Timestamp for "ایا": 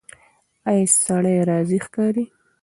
0.69-0.85